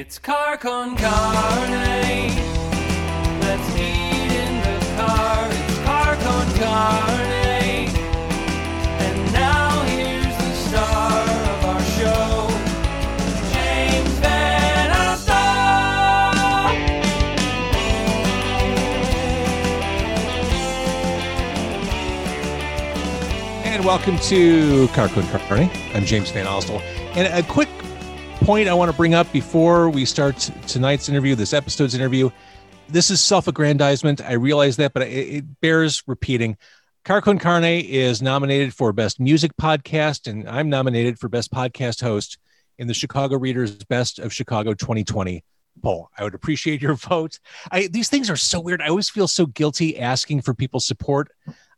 [0.00, 2.32] It's car con carne.
[3.42, 5.46] Let's eat in the car.
[5.50, 7.90] It's car con carne.
[9.04, 11.20] And now here's the star
[11.52, 12.48] of our show,
[13.52, 15.34] James VanOsdol.
[23.66, 25.70] And welcome to Carcon Carne.
[25.92, 26.80] I'm James VanOsdol.
[27.14, 27.68] And a quick
[28.50, 30.36] point I want to bring up before we start
[30.66, 32.30] tonight's interview, this episode's interview.
[32.88, 34.20] This is self aggrandizement.
[34.20, 36.56] I realize that, but it, bears repeating.
[37.04, 42.38] Carcon Carne is nominated for Best Music Podcast, and I'm nominated for Best Podcast Host
[42.76, 45.44] in the Chicago Readers Best of Chicago 2020
[45.80, 46.10] poll.
[46.18, 47.38] I would appreciate your vote.
[47.70, 48.82] I, these things are so weird.
[48.82, 51.30] I always feel so guilty asking for people's support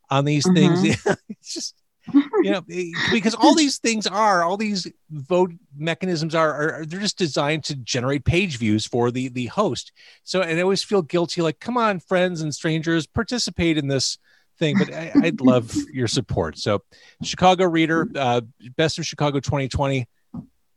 [0.09, 0.83] on these things.
[0.83, 1.12] Mm-hmm.
[1.29, 1.82] it's just
[2.12, 2.62] you know
[3.11, 7.77] because all these things are all these vote mechanisms are, are they're just designed to
[7.77, 9.92] generate page views for the the host.
[10.25, 14.19] So and i always feel guilty like come on friends and strangers participate in this
[14.59, 16.59] thing but I, i'd love your support.
[16.59, 16.83] So
[17.22, 18.41] chicago reader uh
[18.77, 20.06] best of chicago 2020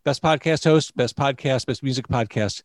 [0.03, 2.61] best podcast host best podcast best music podcast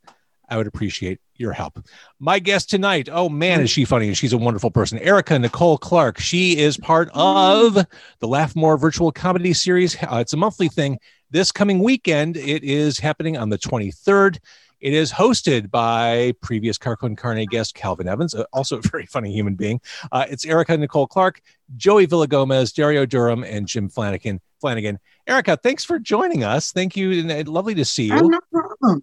[0.51, 1.85] I would appreciate your help.
[2.19, 4.99] My guest tonight, oh man, is she funny and she's a wonderful person.
[4.99, 6.19] Erica Nicole Clark.
[6.19, 7.87] She is part of
[8.19, 9.97] the Laugh More virtual comedy series.
[10.03, 10.99] Uh, it's a monthly thing.
[11.31, 14.39] This coming weekend, it is happening on the 23rd.
[14.81, 19.33] It is hosted by previous Carcon Carne guest Calvin Evans, uh, also a very funny
[19.33, 19.81] human being.
[20.11, 21.41] Uh, it's Erica Nicole Clark,
[21.77, 24.41] Joey Villagomez, Dario Durham, and Jim Flanagan.
[24.61, 24.99] Flanagan.
[25.27, 26.73] Erica, thanks for joining us.
[26.73, 27.13] Thank you.
[27.13, 28.29] And lovely to see you.
[28.29, 29.03] No problem.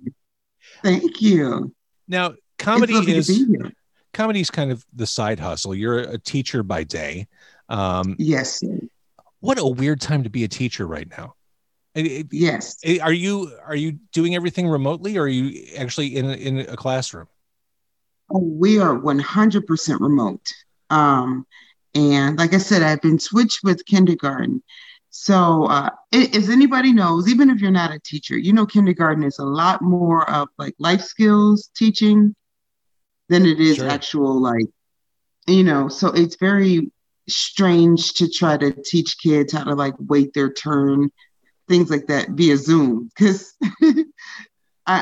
[0.84, 1.74] Thank you.
[2.08, 3.74] Now, comedy It's lovely to is
[4.14, 5.76] comedy is kind of the side hustle.
[5.76, 7.28] You're a teacher by day.
[7.70, 8.62] Um, Yes,
[9.40, 11.36] what a weird time to be a teacher right now.
[11.96, 12.78] Yes.
[13.02, 17.28] Are you are you doing everything remotely, or are you actually in in a classroom?
[18.30, 20.46] Oh, we are 100% remote.
[20.90, 21.48] Um,
[21.96, 24.62] and like I said, I've been switched with kindergarten.
[25.20, 29.24] So, uh, i- if anybody knows, even if you're not a teacher, you know, kindergarten
[29.24, 32.36] is a lot more of like life skills teaching
[33.28, 33.90] than it is Sure.
[33.90, 34.68] actual, like,
[35.48, 36.92] you know, so it's very
[37.28, 41.10] strange to try to teach kids how to like wait their turn,
[41.68, 43.10] things like that via Zoom.
[43.18, 43.56] Because,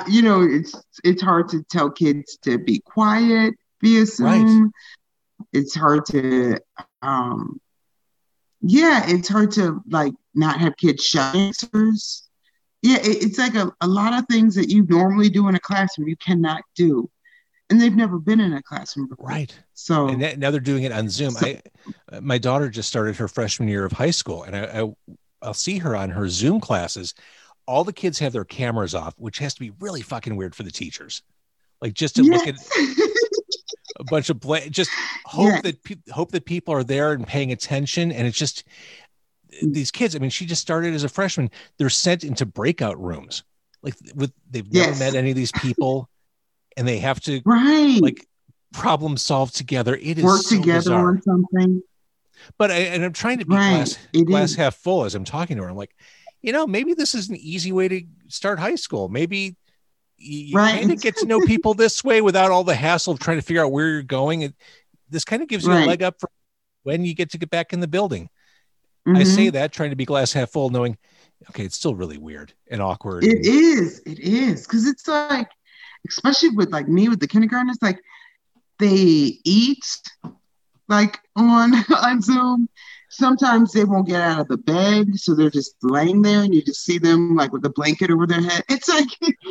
[0.08, 0.74] you know, it's
[1.04, 4.72] it's hard to tell kids to be quiet via Zoom.
[5.52, 6.58] It's hard to,
[7.02, 7.60] um,
[8.68, 12.28] yeah, it's hard to like not have kids shout answers.
[12.82, 15.60] Yeah, it, it's like a, a lot of things that you normally do in a
[15.60, 17.10] classroom you cannot do,
[17.70, 19.28] and they've never been in a classroom before.
[19.28, 19.56] Right.
[19.74, 21.32] So And that- now they're doing it on Zoom.
[21.32, 21.62] So- I,
[22.12, 24.94] uh, my daughter just started her freshman year of high school, and I, I
[25.42, 27.14] I'll see her on her Zoom classes.
[27.68, 30.64] All the kids have their cameras off, which has to be really fucking weird for
[30.64, 31.22] the teachers.
[31.82, 33.00] Like just to look at yes.
[34.00, 34.90] a bunch of bla- just
[35.26, 35.62] hope Yeah.
[35.62, 38.64] that pe- hope that people are there and paying attention and it's just
[39.62, 43.44] these kids i mean she just started as a freshman they're sent into breakout rooms
[43.82, 45.00] like with they've never Yes.
[45.00, 46.10] met any of these people
[46.76, 48.00] and they have to right.
[48.02, 48.28] like
[48.74, 51.10] problem solve together it is work so together bizarre.
[51.12, 51.82] on something.
[52.58, 53.76] but I, and i'm trying to be Right.
[53.76, 54.56] glass, It glass is.
[54.58, 55.96] half full as i'm talking to her i'm like
[56.42, 59.56] you know maybe this is an easy way to start high school maybe
[60.18, 60.80] you, Right.
[60.80, 63.42] kind of get to know people this way without all the hassle of trying to
[63.42, 64.54] figure out where you're going it,
[65.10, 66.30] this kind of gives you a leg up for
[66.84, 68.30] when you get to get back in the building
[69.08, 69.26] i Mhm.
[69.36, 70.98] say that trying to be glass half full knowing
[71.50, 74.02] okay it's still really weird and awkward It and- is.
[74.06, 74.64] It is.
[74.66, 75.50] Because it's like,
[76.10, 78.00] especially with like me with the kindergarten, it's like
[78.80, 79.86] they eat
[80.88, 81.74] like on
[82.04, 82.70] on Zoom.
[83.10, 86.62] Sometimes they won't get out of the bed, so they're just laying there, and you
[86.64, 88.64] just see them like with a blanket over their head.
[88.70, 89.08] It's like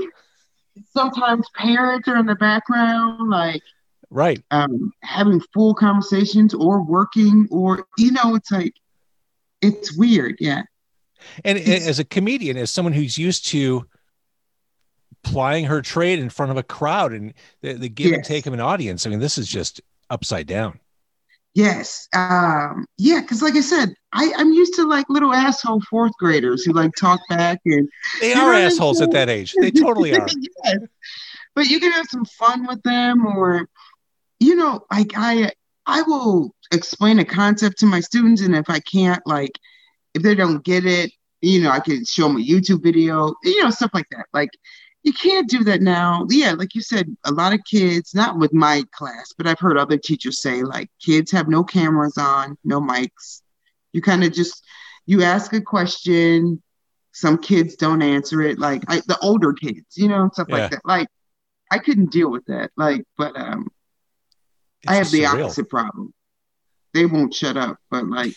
[0.92, 3.62] sometimes parents are in the background, like
[4.10, 8.74] right um, having full conversations or working, or you know, it's like
[9.60, 10.36] it's weird.
[10.40, 10.62] Yeah.
[11.44, 13.86] And, as a comedian, as someone who's used to
[15.22, 17.32] plying her trade in front of a crowd and
[17.62, 19.80] the, the give and take of an audience, I mean, this is just
[20.10, 20.80] upside down.
[21.54, 22.08] Yes.
[22.12, 26.64] Um, yeah, because like I said, I, I'm used to like little asshole fourth graders
[26.64, 27.88] who like talk back and
[28.20, 29.54] They are assholes at that age.
[29.60, 30.26] They totally are.
[30.64, 30.78] yes.
[31.54, 33.68] But you can have some fun with them or
[34.40, 35.52] you know, like I
[35.86, 39.52] I will explain a concept to my students and if I can't like
[40.14, 43.62] if they don't get it, you know, I can show them a YouTube video, you
[43.62, 44.26] know, stuff like that.
[44.32, 44.50] Like
[45.04, 46.26] you can't do that now.
[46.30, 49.76] Yeah, like you said, a lot of kids, not with my class, but I've heard
[49.78, 53.42] other teachers say like kids have no cameras on, no mics.
[53.92, 54.64] You kind of just
[55.06, 56.62] you ask a question,
[57.12, 60.56] some kids don't answer it, like I, the older kids, you know, stuff Yeah.
[60.56, 60.80] like that.
[60.84, 61.08] Like
[61.70, 62.70] I couldn't deal with that.
[62.76, 63.68] Like, but um,
[64.82, 65.44] It's I have the surreal.
[65.44, 66.14] opposite problem.
[66.94, 68.34] They won't shut up, but like,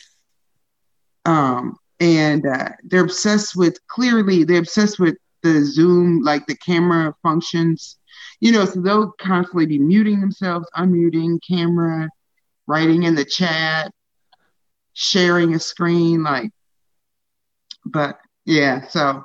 [1.26, 5.16] um, and uh, they're obsessed with clearly they're obsessed with
[5.54, 7.98] the Zoom, like the camera functions,
[8.40, 8.66] you know.
[8.66, 12.10] So they'll constantly be muting themselves, unmuting camera,
[12.68, 13.92] writing in the chat,
[14.94, 16.52] sharing a screen, like.
[17.86, 19.24] But yeah, so,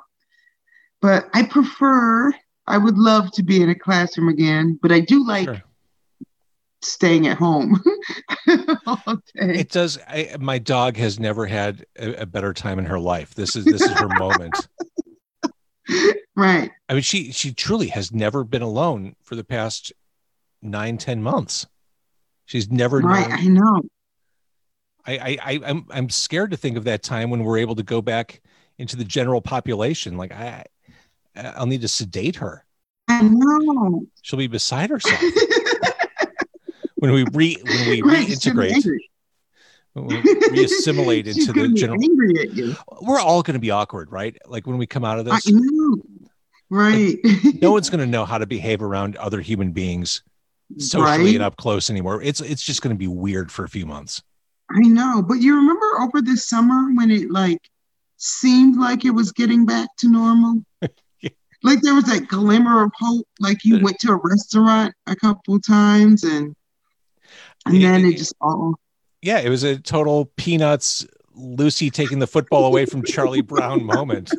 [1.01, 2.33] but I prefer.
[2.65, 5.63] I would love to be in a classroom again, but I do like Sure.
[6.81, 7.83] staying at home
[8.87, 9.59] all day.
[9.59, 9.99] It does.
[10.07, 13.35] I, my dog has never had a, a better time in her life.
[13.35, 14.67] This is this is her moment.
[16.35, 16.71] Right.
[16.89, 19.93] I mean, she she truly has never been alone for the past
[20.63, 21.67] nine ten months.
[22.45, 23.29] She's never Right.
[23.29, 23.39] known.
[23.39, 23.81] I know.
[25.05, 27.83] I, I, I I'm I'm scared to think of that time when we're able to
[27.83, 28.41] go back
[28.79, 30.17] into the general population.
[30.17, 30.65] Like I,
[31.35, 32.65] I'll need to sedate her.
[33.07, 34.07] I know.
[34.23, 35.21] She'll be beside herself
[36.95, 38.99] when we re when we Right, she's gonna be reintegrate,
[39.95, 42.03] we reassimilate She's into the general.
[42.03, 42.75] angry at you.
[43.01, 44.35] We're all going to be awkward, right?
[44.47, 45.51] Like when we come out of this.
[46.69, 47.17] Right.
[47.61, 50.23] no one's going to know how to behave around other human beings
[50.79, 51.35] socially right.
[51.35, 52.21] and up close anymore.
[52.23, 54.23] It's it's just going to be weird for a few months.
[54.71, 55.21] I know.
[55.21, 57.59] But you remember over the summer when it like
[58.17, 60.63] seemed like it was getting back to normal?
[61.21, 61.29] Yeah.
[61.61, 63.25] Like there was that glimmer of hope.
[63.39, 66.53] Like you went to a restaurant a couple times and
[67.65, 68.75] and Yeah, then yeah, it just all
[69.23, 71.07] Yeah, it was a total peanuts.
[71.33, 74.31] Lucy taking the football away from Charlie Brown moment.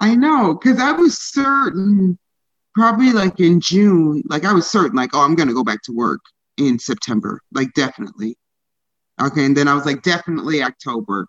[0.00, 2.18] I know, because I was certain,
[2.74, 5.92] probably like in June, like I was certain, like, oh, I'm gonna go back to
[5.92, 6.20] work
[6.56, 8.36] in September, like definitely.
[9.20, 11.28] Okay, and then I was like, definitely October,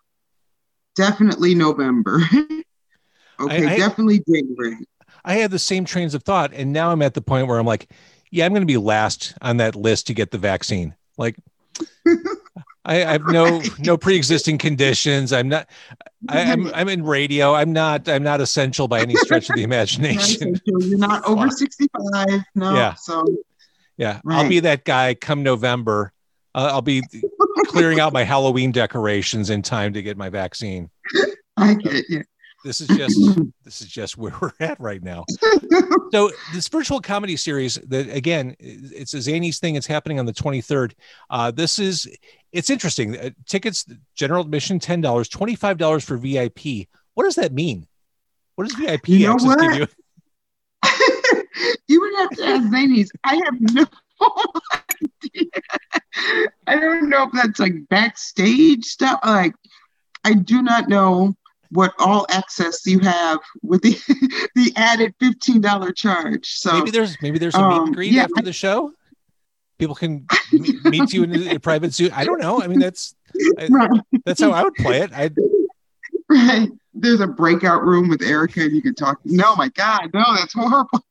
[0.96, 2.20] definitely November.
[2.32, 4.78] okay, I- I- definitely January.
[5.24, 7.66] I had the same trains of thought, and now I'm at the point where I'm
[7.66, 7.90] like,
[8.30, 10.94] yeah, I'm going to be last on that list to get the vaccine.
[11.18, 11.36] Like,
[12.86, 15.32] I, I have no no pre-existing conditions.
[15.32, 15.68] I'm not.
[16.28, 17.54] I, I'm I'm in radio.
[17.54, 18.08] I'm not.
[18.08, 20.60] I'm not essential by any stretch of the imagination.
[20.64, 22.74] You're not over 65, no.
[22.74, 22.94] Yeah.
[22.94, 23.24] So
[23.96, 26.12] Yeah, I'll be that guy come November.
[26.54, 27.02] Uh, I'll be
[27.66, 30.90] clearing out my Halloween decorations in time to get my vaccine.
[31.56, 32.24] I get you.
[32.66, 35.24] This is just this is just where we're at right now.
[36.10, 39.76] So this virtual comedy series that again, it's a Zanies thing.
[39.76, 40.92] It's happening on the 23rd.
[41.30, 42.08] Uh, this is
[42.50, 43.16] it's interesting.
[43.16, 43.86] Uh, tickets,
[44.16, 46.88] general admission, ten dollars, twenty five dollars for VIP.
[47.14, 47.86] What does that mean?
[48.56, 49.78] What does VIP You know access give what?
[49.78, 51.42] you?
[51.88, 53.10] you would have to ask Zanies.
[53.22, 53.86] I have no
[55.24, 55.50] idea.
[56.66, 59.20] I don't know if that's like backstage stuff.
[59.24, 59.54] Like,
[60.24, 61.36] I do not know
[61.76, 63.92] what all access you have with the
[64.54, 66.46] the added fifteen dollar charge.
[66.46, 68.92] So Maybe there's maybe there's a meet um, and greet yeah, after the show.
[69.78, 72.16] People can meet, meet you in a, private suit.
[72.16, 72.62] I don't know.
[72.62, 73.14] I mean, that's
[73.58, 73.68] I-
[74.24, 75.12] that's how I would play it.
[75.12, 75.30] I
[76.30, 76.70] right.
[76.98, 79.20] There's a breakout room with Erica, and you can talk.
[79.26, 81.04] No, my God, no, that's horrible.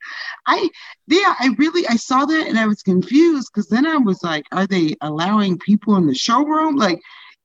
[0.47, 0.67] I
[1.07, 4.45] yeah, I really I saw that and I was confused because then I was like,
[4.51, 6.75] are they allowing people in the showroom?
[6.75, 6.99] Like,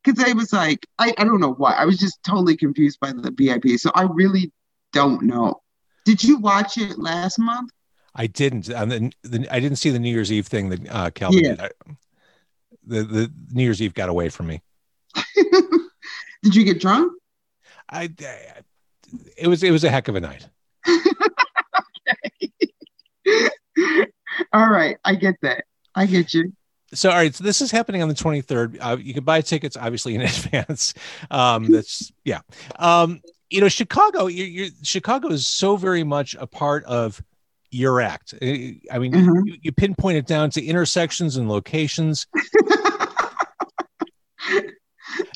[0.05, 1.73] because I was like, I, I don't know why.
[1.73, 3.79] I was just totally confused by the VIP.
[3.79, 4.52] So I really
[4.93, 5.62] don't know.
[6.05, 7.70] Did you watch it last month?
[8.14, 8.69] I didn't.
[8.69, 11.50] And then the, I didn't see the New Year's Eve thing that uh, Calvin Yeah.
[11.50, 11.61] did.
[11.61, 11.71] I,
[12.87, 14.62] the the New Year's Eve got away from me.
[16.42, 17.12] Did you get drunk?
[17.90, 18.62] I, I
[19.37, 20.49] it was it was a heck of a night.
[24.52, 25.64] All right, I get that.
[25.95, 26.52] I get you.
[26.92, 28.78] So all right, so this is happening on the 23rd.
[28.80, 30.94] Uh, you can buy tickets obviously in advance.
[31.30, 32.40] Um, that's yeah.
[32.78, 34.26] Um, you know, Chicago.
[34.26, 37.23] You're, you're, Chicago is so very much a part of
[37.70, 38.35] your act.
[38.42, 39.42] I mean, Mhm.
[39.47, 42.26] you, you pinpoint it down to intersections and locations.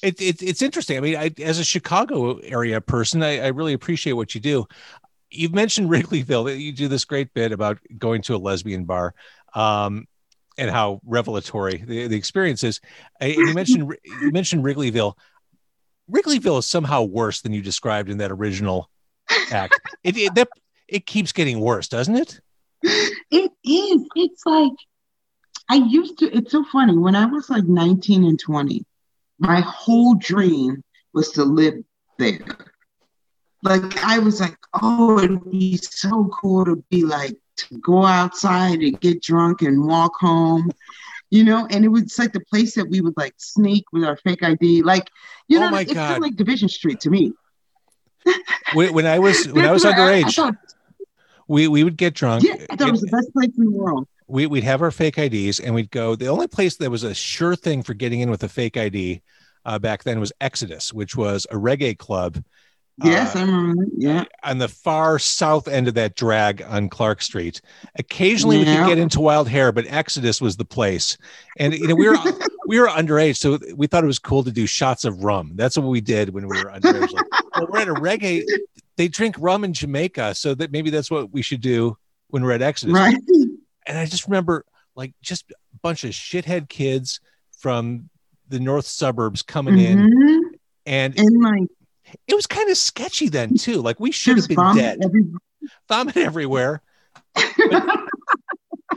[0.03, 0.97] it, it, it's interesting.
[0.97, 4.67] I mean, I, as a Chicago area person, I, I really appreciate what you do.
[5.31, 6.47] You've mentioned Wrigleyville.
[6.47, 9.15] that You do this great bit about going to a lesbian bar
[9.55, 10.07] um,
[10.57, 12.81] and how revelatory the, the experience is.
[13.21, 15.15] You mentioned you mentioned Wrigleyville.
[16.11, 18.91] Wrigleyville is somehow worse than you described in that original
[19.51, 19.81] act.
[20.05, 20.49] It, it that
[20.87, 22.41] it keeps getting worse, doesn't it?
[22.83, 24.07] It is.
[24.15, 24.73] It's like
[25.71, 26.31] I used to.
[26.31, 26.97] It's so funny.
[26.99, 28.85] When I was like 19 and 20,
[29.39, 30.85] my whole dream
[31.15, 31.83] was to live
[32.19, 32.45] there.
[33.63, 38.81] Like I was like, oh, it'd be so cool to be like to go outside
[38.81, 40.71] and get drunk and walk home.
[41.31, 44.17] You know, and it was like the place that we would like sneak with our
[44.19, 44.83] fake ID.
[44.83, 45.09] Like,
[45.49, 46.17] you Oh know, my it's kind God.
[46.19, 47.33] of like Division Street to me.
[48.73, 50.55] When, when I was when I was what I underage, thought-
[51.49, 52.43] we we would get drunk.
[52.45, 54.07] Yeah, I thought it was the best place in the world.
[54.29, 56.15] we, we'd have our fake IDs and we'd go.
[56.17, 59.21] The only place that was a sure thing for getting in with a fake ID
[59.67, 62.43] uh, back then was Exodus, which was a reggae club
[63.03, 63.85] Yes, Uh, I remember.
[63.87, 63.91] that.
[63.97, 64.25] Yeah.
[64.45, 67.61] on the far south end of that drag on Clark Street.
[67.99, 71.17] Occasionally we could get into Wild Hare, but Exodus was the place.
[71.59, 72.17] And you know, we were
[72.67, 75.53] we were underage, so we thought it was cool to do shots of rum.
[75.55, 77.13] That's what we did when we were underage.
[77.13, 78.43] Like, well, we're at a reggae,
[78.97, 81.97] they drink rum in Jamaica, so that maybe that's what we should do
[82.29, 82.95] when we're at Exodus.
[82.95, 83.17] Right.
[83.87, 87.19] And I just remember like just a bunch of shithead kids
[87.59, 88.09] from
[88.49, 90.41] the north suburbs coming in Mhm.
[90.87, 91.69] and And like
[92.27, 93.81] it was kind of sketchy then too.
[93.83, 94.99] Like we should have been vomit dead.
[95.05, 95.27] every-
[95.89, 96.83] vomit everywhere.
[97.35, 97.99] But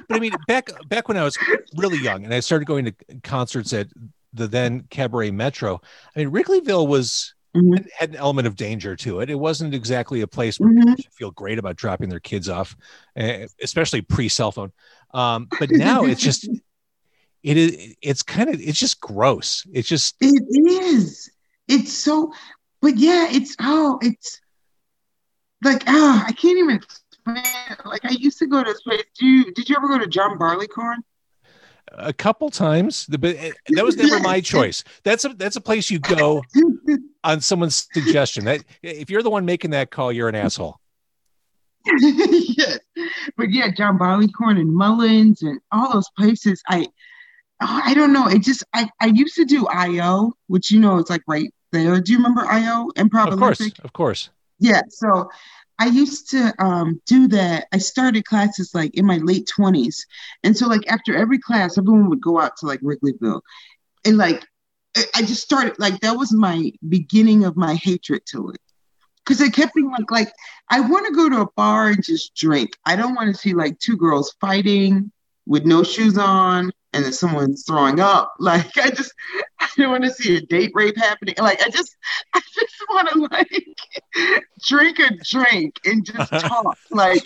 [0.09, 1.38] I mean, back back when I was
[1.75, 2.93] really young and I started going to
[3.24, 3.88] concerts at
[4.33, 5.81] the then Cabaret Metro.
[6.15, 7.88] I mean, Wrigleyville was Mhm.
[7.97, 9.29] had an element of danger to it.
[9.29, 10.79] It wasn't exactly a place where Mhm.
[10.81, 12.75] people should feel great about dropping their kids off,
[13.15, 14.71] eh, especially pre cell phone.
[15.13, 16.47] Um, but now it's just
[17.43, 19.65] it is it's kind of it's just gross.
[19.74, 21.29] It's just It is.
[21.67, 22.31] It's so,
[22.81, 24.41] but yeah, it's oh, it's
[25.63, 27.38] like oh, I can't even explain.
[27.38, 27.86] it.
[27.86, 29.03] Like I used to go to this place.
[29.19, 31.03] Do you did you ever go to John Barleycorn?
[31.93, 33.05] a couple times.
[33.07, 34.84] But eh, that was never my choice.
[35.03, 36.43] That's a that's a place you go
[37.24, 38.46] on someone's suggestion.
[38.46, 40.79] That if you're the one making that call, you're an asshole.
[42.00, 42.79] yes,
[43.38, 46.62] but yeah, John Barleycorn and Mullen's and all those places.
[46.67, 46.88] I
[47.62, 48.27] oh, I don't know.
[48.27, 52.00] It just I I used to do IO, which you know it's like right there.
[52.00, 52.89] Do you remember IO?
[52.95, 53.83] Improv Of course, Olympic?
[53.83, 54.29] of course.
[54.59, 55.29] Yeah, so
[55.79, 57.67] I used to um, do that.
[57.71, 59.97] I started classes like in my late 20s.
[60.43, 63.41] And so, like, after every class, everyone would go out to like Wrigleyville.
[64.05, 64.43] And like,
[64.95, 68.59] I I just started, like, that was my beginning of my hatred to it.
[69.24, 70.33] Because it kept being like, like,
[70.69, 72.71] I want to go to a bar and just drink.
[72.86, 75.12] I don't want to see like two girls fighting
[75.45, 78.33] with no shoes on and then someone's throwing up.
[78.39, 79.13] Like, I just,
[79.77, 81.36] Don't want to see a date rape happening.
[81.38, 81.96] Like, I just,
[82.34, 83.65] I just want to like
[84.67, 86.77] drink a drink and just talk.
[86.91, 87.22] like,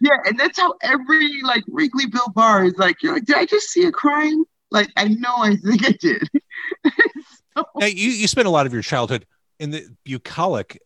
[0.00, 3.02] yeah, and that's how every like Wrigleyville bar is like.
[3.02, 4.44] You're like, did I just see a crime?
[4.70, 6.28] Like, I know I think I did.
[7.56, 9.26] So- Now, you you spent a lot of your childhood
[9.58, 10.80] in the bucolic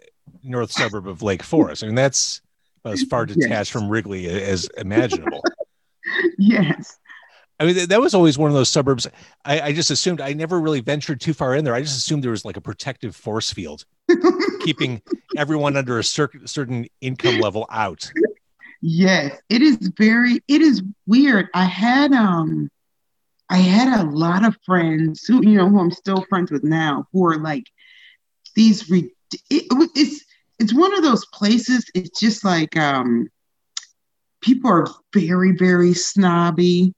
[0.45, 1.83] north suburb of Lake Forest.
[1.83, 2.41] I mean, that's
[2.85, 3.37] as far Yes.
[3.37, 5.43] detached from Wrigley as imaginable.
[6.39, 6.97] yes.
[7.61, 9.07] I mean, that was always one of those suburbs.
[9.45, 11.75] I, I just assumed I never really ventured too far in there.
[11.75, 13.85] I just assumed there was like a protective force field
[14.61, 15.03] keeping
[15.37, 18.11] everyone under a cer- certain income level out.
[18.81, 21.49] Yes, it is very it is weird.
[21.53, 22.71] I had um
[23.51, 27.07] I had a lot of friends who you know who I'm still friends with now
[27.13, 27.65] who are like
[28.57, 29.13] these re-
[29.51, 30.25] it, it's
[30.59, 33.29] it's one of those places it's just like um
[34.41, 36.95] people are very very snobby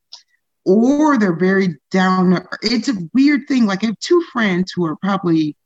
[0.65, 4.97] or they're very down it's a weird thing like I have two friends who are
[4.97, 5.57] probably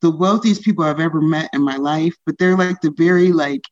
[0.00, 3.62] the wealthiest people I've ever met in my life but they're like the very like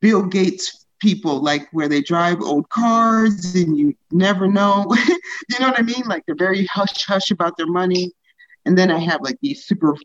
[0.00, 4.86] Bill Gates people, like where they drive old cars and you never know.
[5.06, 6.04] you know what I mean?
[6.06, 8.12] Like they're very hush hush about their money.
[8.64, 9.96] And then I have like these super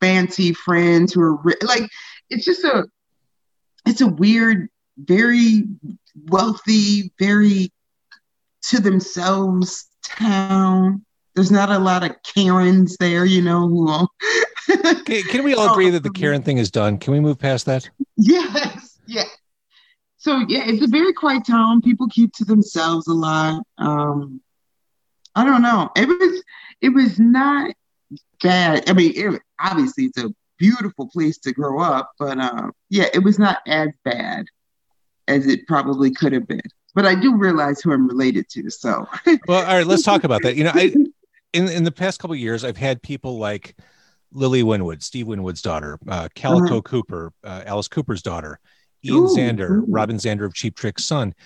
[0.00, 1.88] fancy friends who are like,
[2.30, 2.86] it's just a,
[3.86, 4.68] it's a weird,
[4.98, 5.64] very
[6.26, 7.72] wealthy, very
[8.62, 11.04] to themselves town.
[11.34, 14.08] There's not a lot of Karens there, you know, who all.
[15.06, 16.98] Can, can we all agree that the Karen thing is done?
[16.98, 17.88] Can we move past that?
[18.16, 19.24] Yes, yeah.
[20.18, 21.80] So yeah, it's a very quiet town.
[21.80, 23.62] People keep to themselves a lot.
[23.78, 24.42] Um,
[25.34, 25.90] I don't know.
[25.96, 26.42] It was
[26.82, 27.72] it was not
[28.42, 28.90] bad.
[28.90, 33.20] I mean, it, obviously it's a beautiful place to grow up, but uh, yeah, it
[33.20, 34.46] was not as bad
[35.28, 36.60] as it probably could have been.
[36.98, 38.68] But I do realize who I'm related to.
[38.70, 39.06] So
[39.46, 40.56] Well, all right, let's talk about that.
[40.56, 40.92] You know, I
[41.52, 43.76] in in the past couple of years, I've had people like
[44.32, 48.58] Lily Winwood, Steve Winwood's daughter, uh, Calico Cooper, uh, Alice Cooper's daughter,
[49.04, 49.84] Ian Ooh, Zander, ooh.
[49.86, 51.36] Robin Zander of Cheap Trick's son,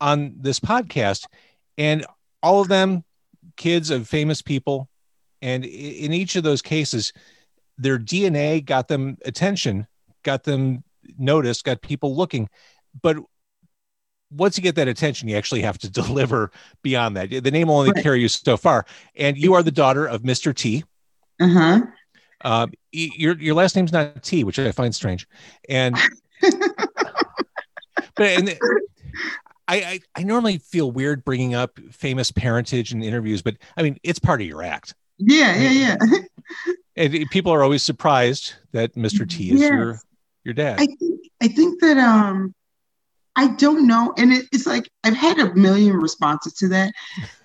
[0.00, 1.26] on this podcast,
[1.76, 2.06] and
[2.40, 3.02] all of them
[3.56, 4.88] kids of famous people,
[5.40, 7.12] and in each of those cases,
[7.76, 9.88] their DNA got them attention,
[10.22, 10.84] got them
[11.18, 12.48] noticed, got people looking,
[13.02, 13.16] but
[14.34, 16.50] once you get that attention, you actually have to deliver
[16.82, 17.30] beyond that.
[17.30, 18.02] The name will only Right.
[18.02, 18.86] carry you so far.
[19.16, 20.54] And you are the daughter of Mr.
[20.54, 20.84] T.
[21.40, 21.80] uh huh.
[22.44, 25.28] Uh, your your last name's not T, which I find strange.
[25.68, 25.96] And
[28.16, 28.58] but and
[29.68, 33.96] I, I I normally feel weird bringing up famous parentage in interviews, but I mean
[34.02, 34.94] it's part of your act.
[35.18, 36.18] Yeah, yeah, yeah.
[36.96, 39.26] And people are always surprised that Mr.
[39.26, 39.98] T is your
[40.44, 40.78] your dad.
[40.80, 42.54] I think I think that um
[43.36, 44.12] I don't know.
[44.18, 46.92] And it, it's like I've had a million responses to that.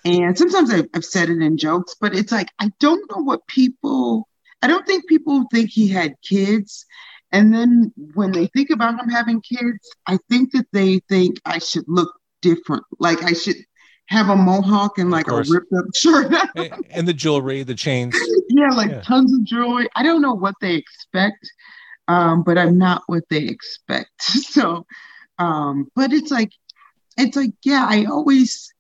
[0.03, 3.45] And sometimes I've, I've said it in jokes, but it's like I don't know what
[3.47, 4.27] people,
[4.61, 6.85] I don't think people think he had kids.
[7.31, 11.59] And then when they think about him having kids, I think that they think I
[11.59, 12.83] should look different.
[12.99, 13.57] Like I should
[14.07, 16.33] have a mohawk and like a ripped up shirt.
[16.91, 18.15] And- the jewelry, the chains.
[18.49, 19.01] yeah, like Yeah.
[19.01, 19.87] tons of jewelry.
[19.95, 21.49] I don't know what they expect,
[22.07, 24.09] um, but I'm not what they expect.
[24.21, 24.85] So,
[25.39, 26.51] um, but it's like,
[27.17, 28.73] it's like, yeah, I always,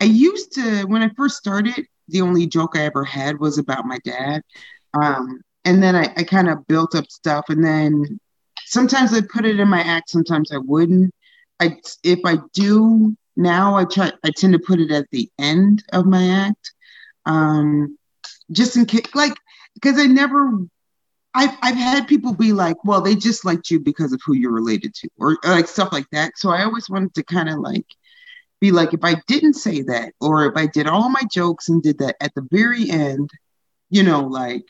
[0.00, 3.86] I used to, when I first started, the only joke I ever had was about
[3.86, 4.42] my dad.
[4.94, 8.20] Um, and then I, I kind of built up stuff and then
[8.64, 11.12] sometimes I put it in my act, sometimes I wouldn't.
[11.60, 15.82] I, if I do now, I try, I tend to put it at the end
[15.92, 16.72] of my act.
[17.24, 17.98] Um,
[18.52, 19.34] just in case, like,
[19.74, 20.52] because I never,
[21.36, 24.52] I've, I've had people be like, well, they just liked you because of who you're
[24.52, 26.32] related to, or, or like stuff like that.
[26.36, 27.86] So I always wanted to kind of like
[28.60, 31.82] be like, if I didn't say that, or if I did all my jokes and
[31.82, 33.28] did that at the very end,
[33.90, 34.64] you know, like,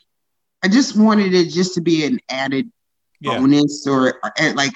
[0.61, 2.69] I just wanted it just to be an added
[3.21, 3.39] Yeah.
[3.39, 4.73] bonus or, or like,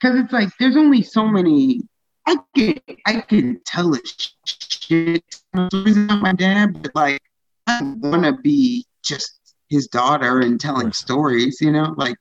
[0.00, 1.82] because it's like there's only so many.
[2.26, 4.06] I can I can tell it
[4.44, 7.20] shit my dad, but like
[7.66, 9.39] I want to be just
[9.70, 12.16] his daughter and telling stories, you know, like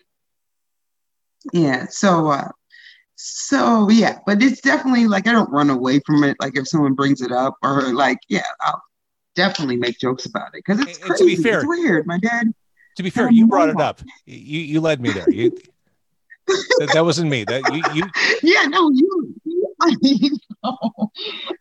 [1.54, 1.86] yeah.
[1.90, 2.50] So uh,
[3.16, 6.38] so yeah, but it's definitely like I don't run away from it.
[6.40, 8.82] Like if someone brings it up or like yeah, I'll
[9.36, 11.44] definitely make jokes about it because it's And- and to be crazy.
[11.44, 12.08] fair- it's weird.
[12.08, 12.48] My dad
[12.98, 14.02] To be fair, you brought it up.
[14.26, 15.30] You you led me there.
[15.30, 15.58] You
[16.80, 17.44] that, that wasn't me.
[17.46, 18.04] That you you
[18.44, 19.36] yeah, no, you.
[19.82, 19.96] I
[20.64, 21.12] know.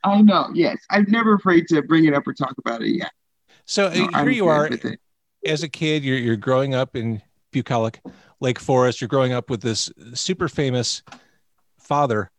[0.03, 0.49] I know.
[0.55, 2.89] Yes, I'm never afraid to bring it up or talk about it.
[2.91, 3.09] Yeah,
[3.65, 4.69] so uh, no, here I'm you are.
[5.47, 6.05] As a kid.
[6.05, 8.01] You're you're growing up in bucolic,
[8.41, 9.01] Lake Forest.
[9.01, 11.03] You're growing up with this super famous
[11.79, 12.31] father.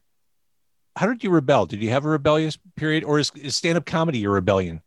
[0.95, 1.65] How did you rebel?
[1.65, 4.81] Did you have a rebellious period, or is, is stand up comedy your rebellion?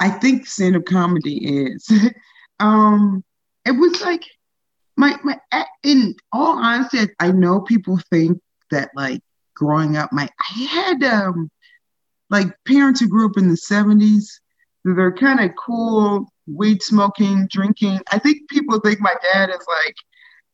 [0.00, 1.88] I think stand-up comedy is.
[2.60, 3.24] um,
[3.64, 4.24] it was like
[4.96, 5.38] my my.
[5.82, 9.20] In all honesty, I know people think that like
[9.54, 11.50] growing up, my I had um
[12.30, 14.24] like parents who grew up in the '70s.
[14.84, 18.00] They're kind of cool, weed smoking, drinking.
[18.10, 19.96] I think people think my dad is like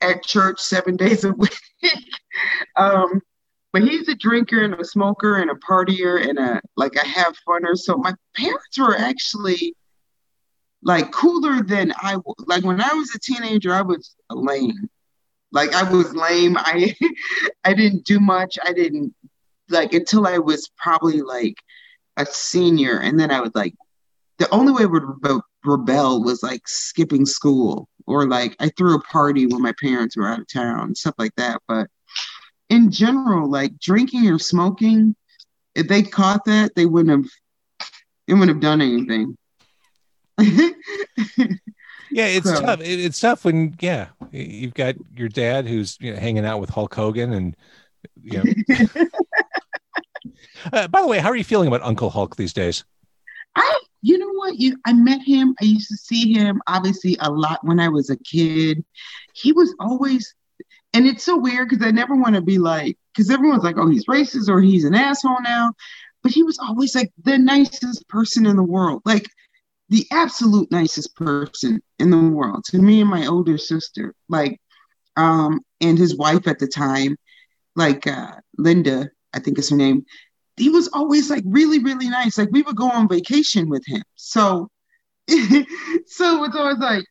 [0.01, 1.57] at church seven days a week.
[2.77, 3.21] um,
[3.73, 7.35] but he's a drinker and a smoker and a partier and a like a have
[7.49, 7.77] funner.
[7.77, 9.75] So my parents were actually
[10.83, 12.35] like cooler than I was.
[12.47, 14.89] Like when I was a teenager, I was lame.
[15.53, 16.57] Like I was lame.
[16.59, 16.95] I
[17.65, 18.59] I didn't do much.
[18.65, 19.15] I didn't
[19.69, 21.55] like until I was probably like
[22.17, 23.75] a senior, and then I would like
[24.39, 25.05] the only way I would
[25.65, 30.29] rebel, was like skipping school or like I threw a party when my parents were
[30.29, 31.61] out of town, stuff like that.
[31.69, 31.89] But
[32.69, 35.15] in general, like drinking or smoking,
[35.75, 37.31] if they caught that, they wouldn't have
[38.27, 39.37] they wouldn't have done anything.
[42.11, 42.81] Yeah, it's So- tough.
[42.81, 46.71] It, it's tough when yeah, you've got your dad who's you know, hanging out with
[46.71, 47.57] Hulk Hogan, and
[48.21, 49.05] you know.
[50.73, 52.85] uh, by the way, how are you feeling about Uncle Hulk these days?
[53.57, 54.59] I, you know what?
[54.59, 55.55] You, I met him.
[55.61, 58.85] I used to see him obviously a lot when I was a kid.
[59.35, 60.35] He was always,
[60.93, 63.89] and it's so weird because I never want to be like, because everyone's like, oh,
[63.89, 65.73] he's racist or he's an asshole now.
[66.23, 69.27] But he was always like the nicest person in the world, like
[69.89, 74.61] the absolute nicest person in the world to me and my older sister, like,
[75.17, 77.17] um, and his wife at the time,
[77.75, 80.05] like uh, Linda, I think is her name
[80.61, 82.39] he was always like really really nice.
[82.39, 84.03] Like we would go on vacation with him.
[84.15, 84.69] So
[85.29, 87.05] so it's always like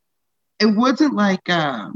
[0.59, 1.89] it wasn't like uh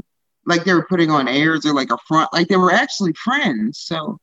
[0.46, 3.78] like they were putting on airs or like a front like they were actually friends.
[3.78, 4.18] So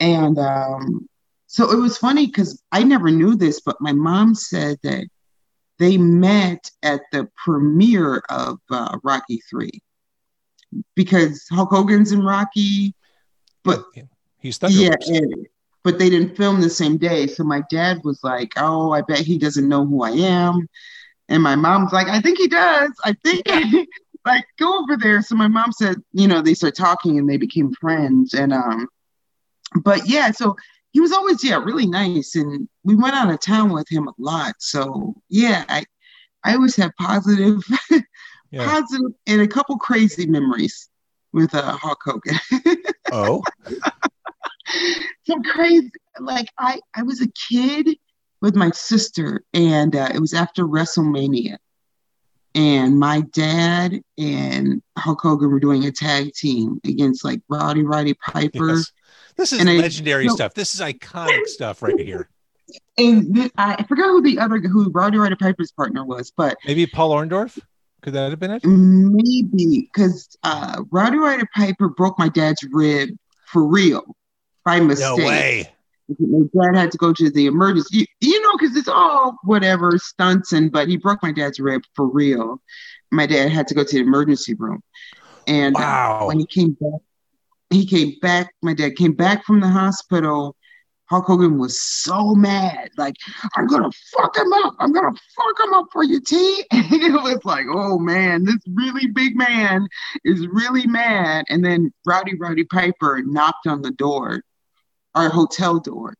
[0.00, 1.08] and um
[1.46, 5.06] so it was funny because i never knew this but my mom said that
[5.78, 9.70] they met at the premiere of uh, rocky 3
[10.94, 12.94] because hulk hogan's in rocky
[13.64, 13.84] but
[14.40, 15.46] He's Thunder yeah, and-
[15.84, 17.26] but they didn't film the same day.
[17.26, 20.68] So my dad was like, "Oh, I bet he doesn't know who I am,"
[21.28, 22.92] and my mom's like, "I think he does.
[23.04, 23.44] I think
[24.26, 27.36] like go over there." So my mom said, you know, they start talking and they
[27.36, 28.88] became friends, and um,
[29.82, 30.56] but yeah, so
[30.92, 34.12] he was always yeah really nice, and we went out of town with him a
[34.18, 34.54] lot.
[34.58, 35.84] So yeah, I
[36.44, 37.62] I always have positive,
[38.50, 38.64] Yeah.
[38.64, 40.88] positive, and a couple crazy memories
[41.32, 42.38] with uh, Hulk Hogan.
[43.10, 43.42] Oh,
[45.26, 47.96] some crazy like i i was a kid
[48.40, 51.56] with my sister and uh, it was after wrestlemania
[52.54, 58.14] and my dad and hulk hogan were doing a tag team against like rowdy roddy
[58.14, 58.92] piper yes.
[59.36, 60.52] This is And I- legendary stuff.
[60.54, 62.28] This is iconic stuff right here.
[62.98, 66.86] And th- I forgot who the other who Rowdy Roddy Piper's partner was, but Maybe
[66.88, 67.56] Paul Orndorff?
[68.02, 68.64] Could that have been it?
[68.64, 73.10] maybe because uh, Rowdy Roddy Piper broke my dad's rib
[73.46, 74.16] for real
[74.68, 75.18] by mistake.
[75.18, 75.72] No way.
[76.18, 79.98] My dad had to go to the emergency, you, you know, because it's all whatever
[79.98, 82.60] stunts and but he broke my dad's rib for real.
[83.10, 84.82] My dad had to go to the emergency room,
[85.46, 86.26] and Wow.
[86.28, 87.00] when he came back,
[87.70, 88.54] he came back.
[88.62, 90.54] My dad came back from the hospital.
[91.10, 93.16] Hulk Hogan was so mad, like,
[93.56, 94.74] I'm gonna fuck him up.
[94.78, 96.64] I'm gonna fuck him up for you, T.
[96.72, 99.88] And it was like, oh man, this really big man
[100.24, 101.46] is really mad.
[101.48, 104.42] And then Rowdy Rowdy Piper knocked on the door,
[105.18, 106.14] our hotel door,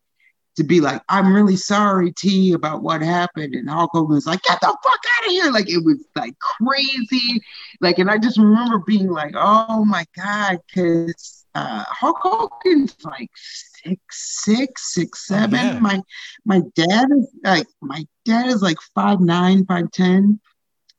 [0.56, 3.54] to be like, I'm really sorry, T, about what happened.
[3.54, 4.76] And Hulk Hogan was like, get the fuck
[5.16, 5.52] out of here.
[5.52, 7.40] Like it was like crazy.
[7.80, 13.30] Like, and I just remember being like, oh my God, because uh Hulk Hogan's like
[13.36, 14.00] six
[14.44, 15.58] six, six seven.
[15.58, 15.78] yeah.
[15.78, 16.02] My
[16.44, 20.40] my dad is like my dad is like five nine, five ten.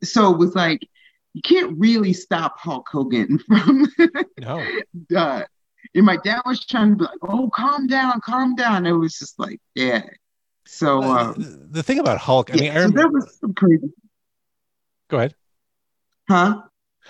[0.03, 0.79] So it was like
[1.33, 3.87] you can't really stop Hulk Hogan from
[4.39, 4.65] No.
[5.15, 5.43] uh,
[5.95, 9.17] and my dad was trying to be like, "Oh, calm down, calm down." It was
[9.17, 10.01] just like, yeah.
[10.65, 13.01] So, uh, the, the thing about Hulk, I mean, yeah, I so remember.
[13.01, 13.89] that was some crazy,
[15.09, 15.35] Go ahead.
[16.29, 16.61] huh?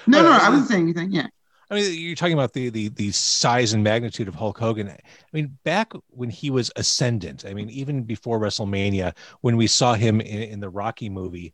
[0.08, 1.12] No, Uh, no, I wasn't saying anything.
[1.12, 1.28] Yeah,
[1.70, 4.90] I mean, you're talking about the the the size and magnitude of Hulk Hogan.
[4.90, 4.98] I
[5.34, 10.20] mean, back when he was ascendant, I mean, even before WrestleMania, when we saw him
[10.20, 11.54] in, in the Rocky movie,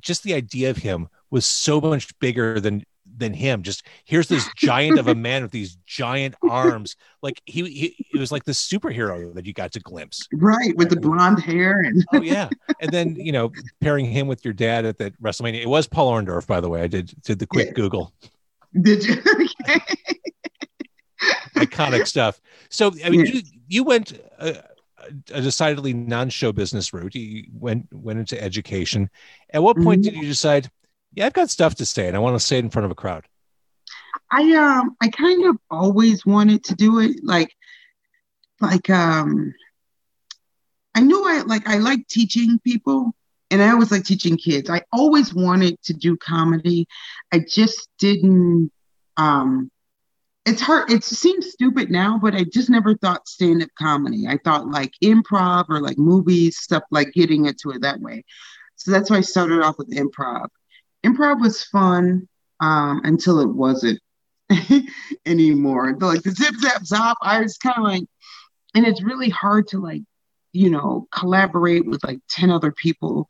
[0.00, 2.84] just the idea of him was so much bigger than
[3.18, 3.62] than him.
[3.62, 6.96] Just here's this giant of a man with these giant arms.
[7.22, 10.26] Like he, he it was like the superhero that you got to glimpse.
[10.32, 10.76] right.
[10.76, 12.48] With the blonde hair and Oh yeah,
[12.80, 13.50] and then you know
[13.80, 15.60] pairing him with your dad at that WrestleMania.
[15.62, 16.82] It was Paul Orndorff, by the way.
[16.82, 17.72] I did did the quick Yeah.
[17.74, 18.12] Google.
[18.80, 19.16] did you?
[21.56, 22.40] iconic stuff.
[22.70, 23.32] So I mean, Yeah.
[23.32, 24.62] you you went a,
[25.32, 27.14] a decidedly non-show business route.
[27.14, 29.10] You went went into education.
[29.52, 30.04] At what point Mhm.
[30.04, 30.70] did you decide?
[31.14, 32.90] Yeah, I've got stuff to say, and I want to say it in front of
[32.90, 33.26] a crowd.
[34.30, 37.54] I um I kind of always wanted to do it like
[38.60, 39.54] like um
[40.94, 43.14] I knew I like I like teaching people
[43.50, 44.68] and I always like teaching kids.
[44.68, 46.86] I always wanted to do comedy.
[47.32, 48.70] I just didn't
[49.16, 49.70] um
[50.44, 54.26] it's hard it seems stupid now, but I just never thought stand-up comedy.
[54.26, 58.24] I thought like improv or like movies, stuff like getting into it that way.
[58.76, 60.48] So that's why I started off with improv.
[61.04, 62.28] Improv was fun
[62.60, 64.00] um until it wasn't
[65.26, 65.96] anymore.
[65.98, 68.04] The, like the zip zap zop, I was kind of like,
[68.74, 70.02] and it's really hard to like,
[70.52, 73.26] you know, collaborate with like 10 other people.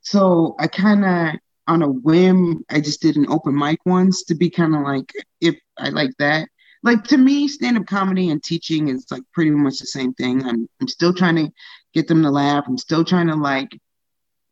[0.00, 4.34] So I kind of, on a whim, I just did an open mic once to
[4.34, 6.48] be kind of like, if I like that.
[6.82, 10.44] Like to me, stand up comedy and teaching is like pretty much the same thing.
[10.44, 11.50] I'm, I'm still trying to
[11.94, 12.64] get them to laugh.
[12.66, 13.70] I'm still trying to like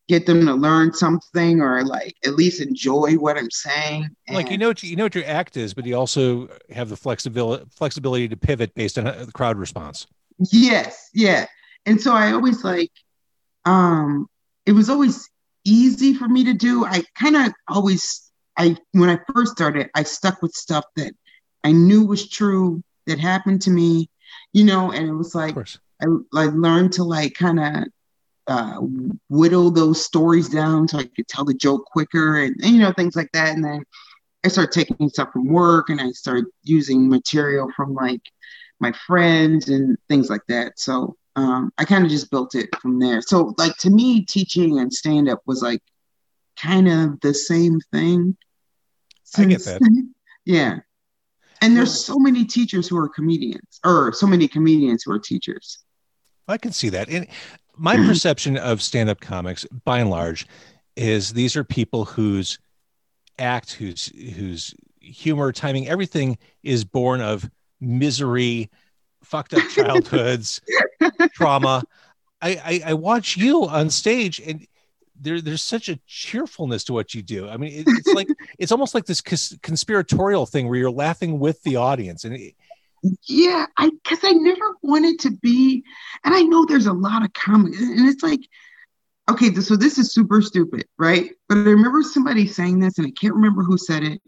[0.09, 4.09] get them to learn something or like at least enjoy what I'm saying.
[4.29, 6.89] Like you know, what you you know what your act is, but you also have
[6.89, 10.07] the flexibility flexibility to pivot based on uh, the crowd response.
[10.51, 11.47] Yes, yeah.
[11.87, 12.91] And so I always like
[13.65, 14.29] um
[14.67, 15.29] it was always
[15.65, 16.85] easy for me to do.
[16.85, 21.13] I kind of always I when I first started, I stuck with stuff that
[21.65, 24.11] I knew was true that happened to me,
[24.53, 25.57] you know, and it was like
[26.03, 27.85] I like learned to like kind of
[28.47, 28.81] uh,
[29.29, 32.93] whittle those stories down so I could tell the joke quicker and, and, you know
[32.93, 33.55] things like that.
[33.55, 33.85] And then
[34.45, 38.23] I started taking stuff from work and I started using material from like
[38.81, 40.79] my friends and things like that.
[40.79, 43.23] So um, I kind of just built it from there.
[43.23, 45.81] So like to me, teaching and stand up was like
[46.57, 48.37] kind of the same thing.
[49.39, 49.81] I get that.
[50.45, 50.81] yeah.
[51.63, 55.79] And there's so many teachers who are comedians, or so many comedians who are teachers.
[56.49, 57.09] I can see that.
[57.09, 57.29] And
[57.77, 60.47] my perception of stand-up comics, by and large,
[60.97, 62.59] is these are people whose
[63.39, 64.07] act, whose
[64.37, 67.49] whose humor, timing, everything is born of
[67.81, 68.71] misery,
[69.25, 70.61] fucked up childhoods,
[71.35, 71.83] trauma.
[72.41, 74.67] I, I I watch you on stage and
[75.23, 77.49] there there's such a cheerfulness to what you do.
[77.49, 81.39] I mean, it, it's like it's almost like this cons- conspiratorial thing where you're laughing
[81.39, 82.55] with the audience, and it,
[83.27, 85.83] Yeah, I because I never wanted to be,
[86.25, 88.41] and I know there's a lot of comedy, and it's like,
[89.31, 91.31] okay, so this is super stupid, right?
[91.49, 94.21] But I remember somebody saying this, and I can't remember who said it,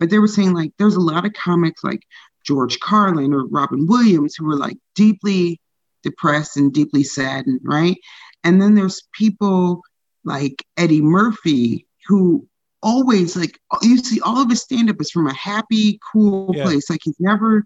[0.00, 2.02] but they were saying like there's a lot of comics like
[2.44, 5.60] George Carlin or Robin Williams who were like deeply
[6.02, 7.96] depressed and deeply saddened, right?
[8.44, 9.82] And then there's people
[10.24, 12.46] like Eddie Murphy who
[12.82, 16.62] always like you see all of his stand-up is from a happy, cool Yeah.
[16.62, 16.88] place.
[16.88, 17.64] Like he's never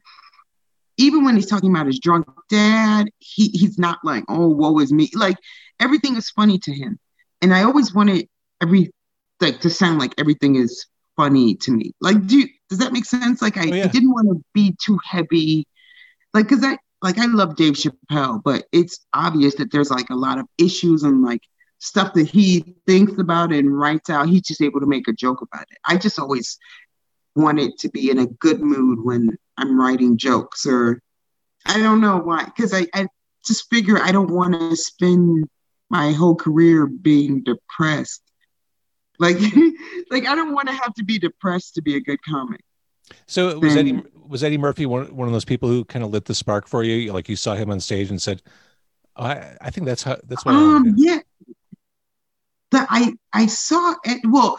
[1.00, 4.92] even when he's talking about his drunk dad, he he's not like, oh, woe is
[4.92, 5.10] me.
[5.14, 5.36] Like
[5.80, 6.98] everything is funny to him.
[7.42, 8.28] And I always wanted
[8.62, 8.92] every
[9.40, 10.86] like to sound like everything is
[11.16, 11.92] funny to me.
[12.00, 13.40] Like, do does that make sense?
[13.40, 13.84] Like I, Oh, yeah.
[13.84, 15.66] I didn't want to be too heavy.
[16.34, 20.14] Like, cause I like I love Dave Chappelle, but it's obvious that there's like a
[20.14, 21.40] lot of issues and like
[21.78, 24.28] stuff that he thinks about and writes out.
[24.28, 25.78] He's just able to make a joke about it.
[25.86, 26.58] I just always
[27.34, 31.00] wanted to be in a good mood when I'm writing jokes or
[31.66, 32.50] I don't know why.
[32.58, 33.06] Cause I, I
[33.44, 35.48] just figure I don't want to spend
[35.90, 38.22] my whole career being depressed.
[39.18, 39.36] Like,
[40.10, 42.62] like I don't want to have to be depressed to be a good comic.
[43.26, 46.24] So was Eddie was Eddie Murphy one, one of those people who kind of lit
[46.24, 47.12] the spark for you?
[47.12, 48.40] Like you saw him on stage and said,
[49.16, 51.18] oh, I, I think that's how that's what I want to Um, yeah.
[52.70, 54.20] That I I saw it.
[54.24, 54.58] Well,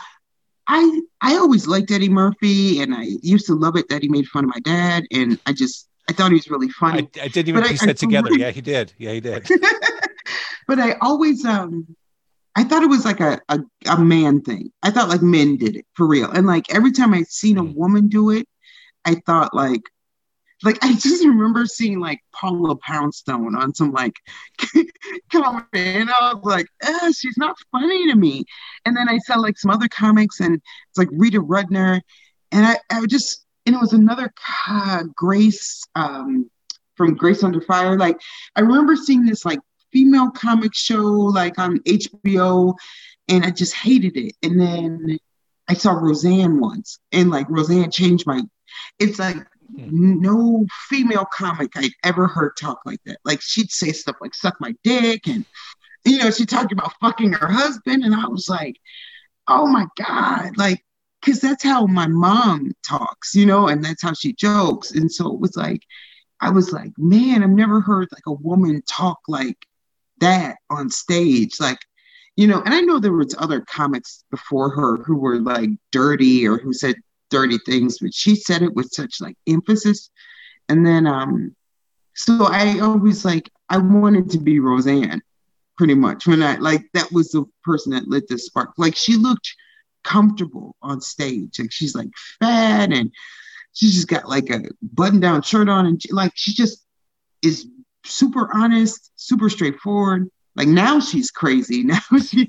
[0.74, 4.26] I I always liked Eddie Murphy, and I used to love it that he made
[4.28, 7.10] fun of my dad, and I just I thought he was really funny.
[7.18, 8.30] I, I didn't even But piece I that together.
[8.34, 8.94] Yeah, he did.
[8.98, 9.50] Yeah, he did.
[10.68, 11.86] but I always um
[12.56, 14.72] I thought it was like a, a a man thing.
[14.82, 16.32] I thought like men did it for real.
[16.32, 17.76] And like every time I seen a Mm.
[17.76, 18.48] woman do it,
[19.06, 19.82] I thought like
[20.64, 24.14] like I just remember seeing like Paula Poundstone on some like
[25.32, 28.46] comedy, and I was like, eh, she's not funny to me.
[28.86, 32.02] And then I saw like some other comics, and it's like Rita Rudner,
[32.52, 34.32] and I, I just and it was another
[34.70, 36.50] uh, Grace um,
[36.96, 37.98] from Grace Under Fire.
[37.98, 38.18] Like
[38.56, 39.60] I remember seeing this like
[39.92, 42.76] female comic show like on HBO,
[43.28, 44.36] and I just hated it.
[44.44, 45.18] And then
[45.68, 48.42] I saw Roseanne once, and like Roseanne changed my.
[49.00, 49.38] It's like
[49.78, 50.20] Mm.
[50.22, 53.20] no female comic I'd ever heard talk like that.
[53.24, 55.46] Like she'd say stuff like "suck my dick," and
[56.06, 58.78] you know she talked about fucking her husband, and I was like,
[59.48, 60.84] oh my god, like
[61.22, 65.34] because that's how my mom talks, you know, and that's how she jokes, and so
[65.34, 65.82] it was like.
[66.44, 69.58] I was like, man, I've never heard like a woman talk like
[70.22, 71.60] that on stage.
[71.60, 71.78] Like,
[72.36, 76.48] you know, and I know there was other comics before her who were like dirty
[76.48, 76.96] or who said
[77.32, 80.12] dirty things, but she said it with such like emphasis.
[80.70, 81.56] And then um
[82.14, 85.22] so I always like I wanted to be Roseanne
[85.78, 88.72] pretty much when I like that was the person that lit this spark.
[88.78, 89.56] Like she looked
[90.04, 91.60] comfortable on stage.
[91.60, 93.12] Like she's like fat and
[93.74, 96.86] she's just got like a button down shirt on and she, like she just
[97.42, 97.68] is
[98.06, 100.30] super honest, super straightforward.
[100.56, 101.84] Like now she's crazy.
[101.92, 102.48] Now she's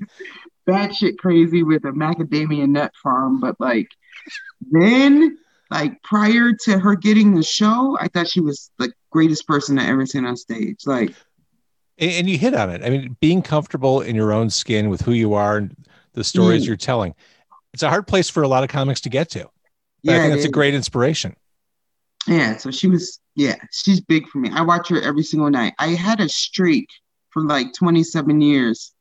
[0.67, 3.39] batshit crazy with a macadamia nut farm.
[3.39, 3.89] But like
[4.61, 5.37] then,
[5.69, 9.87] like prior to her getting the show, I thought she was the greatest person I
[9.87, 10.81] ever seen on stage.
[10.85, 11.15] Like,
[11.97, 12.83] and, and you hit on it.
[12.83, 15.75] I mean, being comfortable in your own skin with who you are and
[16.13, 16.67] the stories Mm.
[16.67, 17.13] you're telling.
[17.73, 19.49] It's a hard place for a lot of comics to get to.
[20.05, 21.35] But I yeah, think it that's a great inspiration.
[22.27, 24.49] Yeah, so she was, yeah, she's big for me.
[24.53, 25.73] I watch her every single night.
[25.77, 26.87] I had a streak
[27.31, 28.93] for like 27 years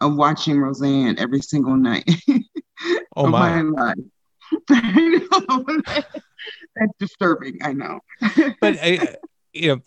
[0.00, 2.08] of watching Roseanne every single night
[3.16, 3.60] Oh my!
[3.60, 3.96] my life.
[4.70, 5.64] I know.
[6.76, 7.58] That's disturbing.
[7.62, 8.00] I know.
[8.60, 9.16] But I,
[9.52, 9.80] you know,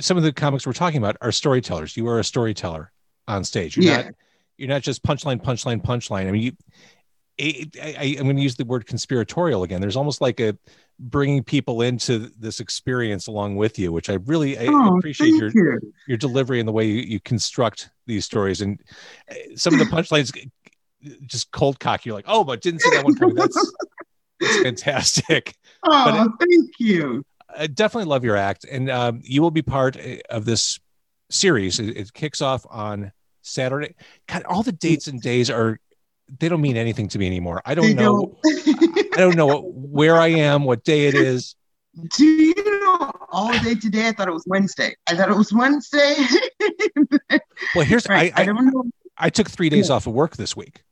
[0.00, 1.96] some of the comics we're talking about are storytellers.
[1.96, 2.92] You are a storyteller
[3.28, 3.76] on stage.
[3.76, 4.02] You're Yeah.
[4.02, 4.14] not.
[4.58, 6.28] You're not just punchline, punchline, punchline.
[6.28, 6.52] I mean, you.
[7.38, 9.80] It, I, I'm going to use the word conspiratorial again.
[9.80, 10.56] There's almost like a
[11.00, 15.50] bringing people into this experience along with you, which I really I oh, appreciate your
[15.52, 15.92] you.
[16.06, 18.78] your delivery and the way you, you construct these stories and
[19.30, 20.30] uh, some of the punchlines
[21.26, 23.72] just cold cock you're like oh but didn't see that one coming that's,
[24.40, 27.24] that's fantastic Oh, thank you.
[27.58, 30.78] i definitely love your act and um, you will be part uh, of this
[31.30, 33.10] series it, it kicks off on
[33.42, 33.94] saturday
[34.28, 35.80] god all the dates and days are
[36.38, 39.46] they don't mean anything to me anymore i don't They know don't- i don't know
[39.46, 41.56] what, where i am what day it is
[42.16, 44.08] Do you know all day today?
[44.08, 44.94] I thought it was Wednesday.
[45.08, 46.14] I thought it was Wednesday.
[47.74, 48.32] well here's right.
[48.36, 48.84] I, I, I, don't know.
[49.18, 50.82] I took three days off of work this week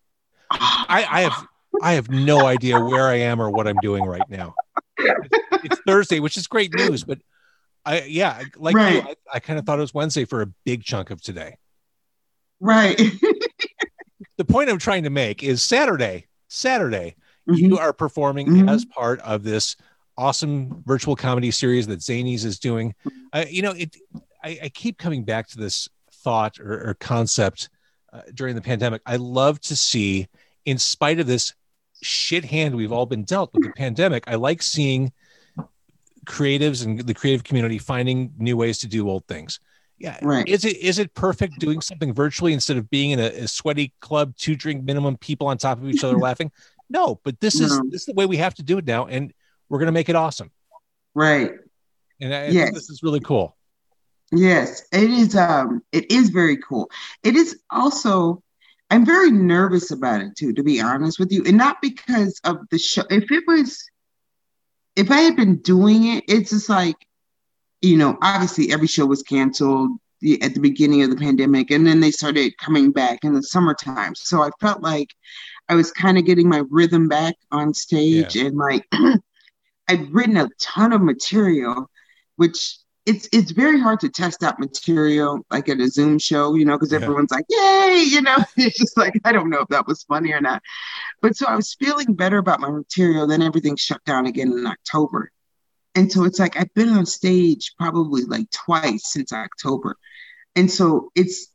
[0.51, 1.47] I, I have
[1.83, 4.55] I have no idea where I am or what I'm doing right now.
[5.63, 7.19] It's Thursday, which is great news, but
[7.85, 9.03] I yeah, like Right.
[9.05, 11.57] I, I kind of thought it was Wednesday for a big chunk of today.
[12.61, 13.01] right.
[14.37, 17.15] The point I'm trying to make is Saturday, Saturday,
[17.47, 17.59] Mhm.
[17.59, 18.71] you are performing Mhm.
[18.71, 19.77] as part of this
[20.17, 22.95] awesome virtual comedy series that Zanies is doing.
[23.35, 23.95] Uh, you know, it.
[24.43, 27.69] I, I keep coming back to this thought or, or concept
[28.15, 29.03] uh, during the pandemic.
[29.05, 30.27] I love to see,
[30.65, 31.55] in spite of this
[32.03, 35.13] shit hand we've all been dealt with the pandemic, I like seeing
[36.27, 39.61] creatives and the creative community finding new ways to do old things.
[39.99, 40.49] Yeah, Right.
[40.49, 43.93] is it is it perfect doing something virtually instead of being in a, a sweaty
[44.01, 46.51] club, two drink minimum, people on top of each other laughing?
[46.89, 49.33] No, but this is this is the way we have to do it now, and
[49.69, 50.51] we're gonna make it awesome.
[51.15, 51.53] Right.
[52.21, 52.73] And I, Yes.
[52.73, 53.57] this is really cool.
[54.33, 55.37] Yes, it is.
[55.37, 56.91] Um, it is very cool.
[57.23, 58.43] It is also.
[58.91, 62.59] I'm very nervous about it too, to be honest with you, and not because of
[62.71, 63.05] the show.
[63.09, 63.89] If it was,
[64.97, 66.97] if I had been doing it, it's just like,
[67.81, 69.93] you know, obviously every show was canceled
[70.43, 74.15] at the beginning of the pandemic, and then they started coming back in the summertime.
[74.17, 75.15] So I felt like
[75.69, 78.87] I was kind of getting my rhythm back on stage, and like
[79.89, 81.89] I'd written a ton of material,
[82.37, 82.77] which
[83.07, 86.77] it's it's very hard to test out material like at a Zoom show, you know,
[86.77, 86.99] because Yeah.
[86.99, 90.33] everyone's like, "Yay!" You know, it's just like I don't know if that was funny
[90.33, 90.63] or not.
[91.23, 93.27] But so I was feeling better about my material.
[93.27, 95.31] Then everything shut down again in October,
[95.95, 99.97] and so it's like I've been on stage probably like twice since October,
[100.57, 101.49] and so it's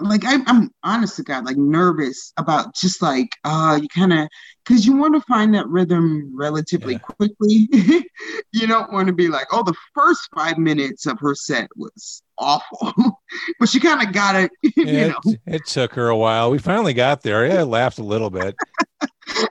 [0.00, 4.28] like I'm, I'm honest to God, like nervous about just like uh you kind of
[4.64, 6.98] because you want to find that rhythm relatively Yeah.
[6.98, 7.68] quickly.
[8.52, 12.22] you don't want to be like, oh, the first five minutes of her set was
[12.38, 12.92] awful,
[13.60, 14.50] but she kind of got it.
[14.90, 16.50] you Yeah, know, it, it took her a while.
[16.50, 17.46] We finally got there.
[17.46, 18.58] Yeah, I laughed a little bit.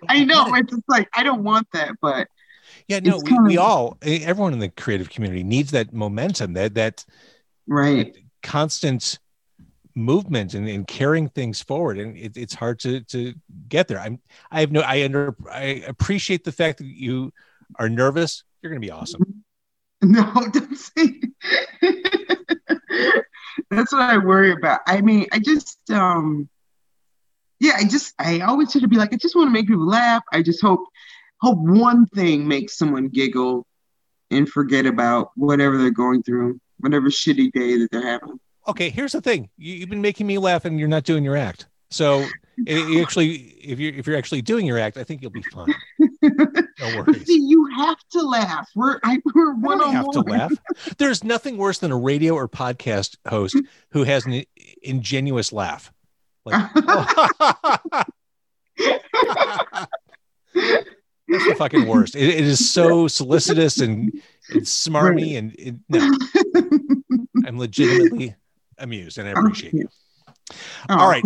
[0.07, 2.27] I know it's just like I don't want that, but
[2.87, 7.05] Yeah, no, we, we all, everyone in the creative community needs that momentum, that that
[7.67, 9.19] right, constant
[10.01, 11.97] movement and, and carrying things forward.
[11.99, 13.33] And it, it's hard to to
[13.67, 13.99] get there.
[13.99, 14.19] I'm,
[14.51, 17.31] I have no, I under, I appreciate the fact that you
[17.75, 18.43] are nervous.
[18.61, 19.43] You're going to be awesome.
[20.01, 21.21] no, don't say.
[23.69, 24.81] That's what I worry about.
[24.87, 26.49] I mean, I just um
[27.59, 29.85] yeah, I just I always try to be like, I just want to make people
[29.87, 30.23] laugh.
[30.31, 30.83] I just hope
[31.39, 33.65] hope one thing makes someone giggle
[34.31, 38.39] and forget about whatever they're going through, whatever shitty day that they're having.
[38.67, 39.49] Okay, here's the thing.
[39.57, 41.67] You, you've been making me laugh, and you're not doing your act.
[41.89, 42.25] So,
[42.65, 45.43] it, you actually, if you're if you're actually doing your act, I think you'll be
[45.43, 45.73] fine.
[45.99, 47.25] No worries.
[47.25, 48.69] see, you have to laugh.
[48.75, 50.51] We're I, we're one on have to laugh.
[50.97, 53.57] There's nothing worse than a radio or podcast host
[53.91, 54.43] who has an
[54.83, 55.91] ingenuous laugh.
[56.45, 58.07] Like, that's
[61.27, 62.15] the fucking worst.
[62.15, 64.11] It, it is so solicitous and
[64.49, 66.11] it's smarmy, and it, no,
[67.45, 68.35] I'm legitimately
[68.81, 69.87] amused and I appreciate you.
[70.89, 71.23] Oh, All right.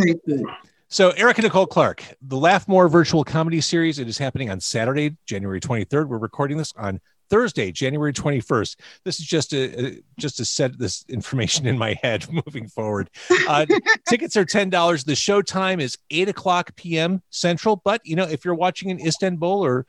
[0.87, 5.17] So, Erica Nicole Clark, the Laugh More virtual comedy series, it is happening on Saturday,
[5.25, 6.07] January 23rd.
[6.07, 8.75] We're recording this on Thursday, January 21st.
[9.03, 13.09] This is just a, a just to set this information in my head moving forward.
[13.47, 13.65] Uh,
[14.07, 15.03] tickets are ten dollars.
[15.03, 17.21] The show time is eight o'clock p.m.
[17.29, 17.81] Central.
[17.83, 19.85] But you know, if you're watching in Istanbul or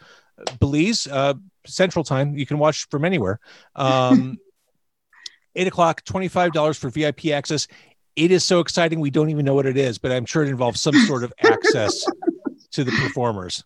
[0.61, 1.35] Belize uh,
[1.67, 3.41] Central Time, you can watch from anywhere.
[3.77, 4.39] Um,
[5.57, 7.67] eight o'clock, twenty five dollars for VIP access.
[8.15, 9.01] It is so exciting.
[9.01, 11.33] We don't even know what it is, but I'm sure it involves some sort of
[11.43, 12.05] access
[12.73, 13.65] to the performers.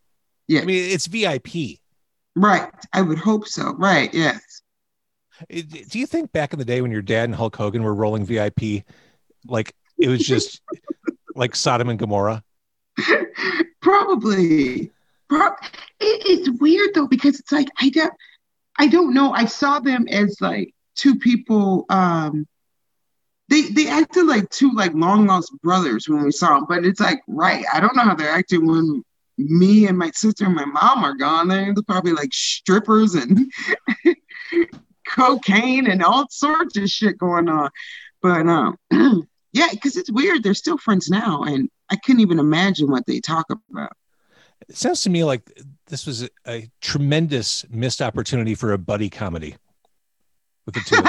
[0.48, 0.62] Yeah.
[0.62, 1.78] I mean, it's VIP.
[2.34, 2.68] Right.
[2.92, 3.74] I would hope so.
[3.74, 4.12] Right.
[4.12, 4.62] Yes.
[5.48, 8.24] Do you think back in the day when your dad and Hulk Hogan were rolling
[8.24, 8.84] VIP,
[9.46, 10.60] like it was just
[11.34, 12.42] like Sodom and Gomorrah?
[13.80, 14.90] Probably.
[15.28, 15.56] Pro- it,
[16.00, 18.12] it's weird though because it's like I don't,
[18.78, 19.32] I don't know.
[19.32, 21.86] I saw them as like two people.
[21.88, 22.46] Um,
[23.48, 27.00] they they acted like two like long lost brothers when we saw them, but it's
[27.00, 27.64] like right.
[27.72, 29.02] I don't know how they're acting when
[29.38, 31.48] me and my sister and my mom are gone.
[31.48, 33.50] They're probably like strippers and
[35.08, 37.70] cocaine and all sorts of shit going on.
[38.22, 38.76] But um,
[39.52, 40.42] yeah, because it's weird.
[40.42, 43.92] They're still friends now, and I couldn't even imagine what they talk about.
[44.68, 45.50] It sounds to me like
[45.86, 49.56] this was a, a tremendous missed opportunity for a buddy comedy
[50.72, 51.02] with the two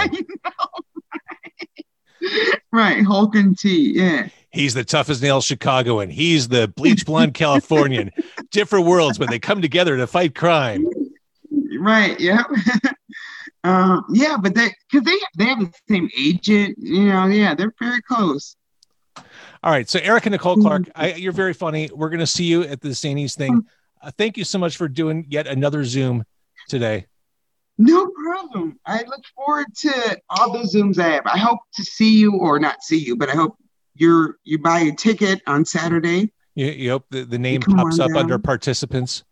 [2.21, 2.29] know.
[2.71, 3.93] right, Hulk and T.
[3.95, 4.27] Yeah.
[4.51, 6.09] He's the toughest nail Chicagoan.
[6.09, 8.11] He's the bleach blonde Californian.
[8.51, 10.85] Different worlds, but they come together to fight crime.
[11.79, 12.19] Right.
[12.19, 12.43] Yeah.
[13.63, 16.77] um, yeah, but they because they they have the same agent.
[16.79, 17.27] You know.
[17.27, 18.55] Yeah, they're very close.
[19.15, 19.89] All right.
[19.89, 21.89] So, Erica Nicole Clark, I, you're very funny.
[21.93, 23.65] We're going to see you at the Zanies thing.
[24.01, 26.25] Uh, thank you so much for doing yet another Zoom
[26.67, 27.05] today.
[27.77, 28.79] No problem.
[28.85, 31.25] I look forward to all the zooms I have.
[31.25, 33.57] I hope to see you or not see you, but I hope
[33.95, 36.31] you're you buy a ticket on Saturday.
[36.55, 38.17] You, you hope the, the name pops up down.
[38.17, 39.23] under participants.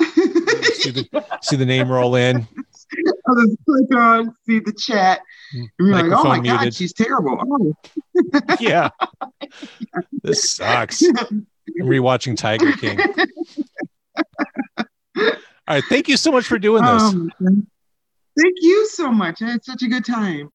[0.00, 2.46] see, the, see the name roll in.
[3.28, 5.20] I'll just click on, see the chat,
[5.52, 7.38] and you're like, oh my Microphone god, she's terrible.
[7.40, 7.74] Oh.
[8.60, 8.90] Yeah.
[10.22, 11.02] This sucks.
[11.02, 11.46] I'm
[11.80, 12.98] rewatching Tiger King.
[15.68, 15.84] All right.
[15.84, 17.02] Thank you so much for doing this.
[17.02, 19.42] Um, thank you so much.
[19.42, 20.44] I had such a good time.